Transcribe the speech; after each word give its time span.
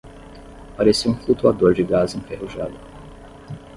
Parecia 0.75 1.11
um 1.11 1.15
flutuador 1.15 1.75
de 1.75 1.83
gás 1.83 2.15
enferrujado. 2.15 2.73